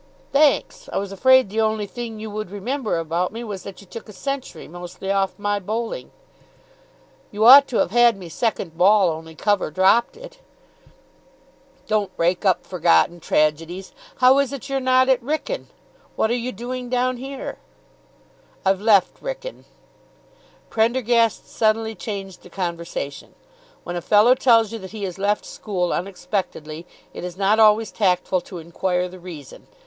[0.31, 0.89] "Thanks.
[0.91, 4.09] I was afraid the only thing you would remember about me was that you took
[4.09, 6.09] a century mostly off my bowling."
[7.29, 10.39] "You ought to have had me second ball, only cover dropped it."
[11.85, 13.93] "Don't rake up forgotten tragedies.
[14.15, 15.67] How is it you're not at Wrykyn?
[16.15, 17.59] What are you doing down here?"
[18.65, 19.65] "I've left Wrykyn."
[20.71, 23.35] Prendergast suddenly changed the conversation.
[23.83, 27.91] When a fellow tells you that he has left school unexpectedly, it is not always
[27.91, 29.67] tactful to inquire the reason.